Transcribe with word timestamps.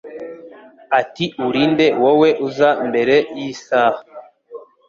ati 0.99 1.25
Uri 1.45 1.63
nde 1.71 1.87
wowe 2.01 2.29
uza 2.47 2.69
mbere 2.87 3.15
y'isaha 3.37 3.99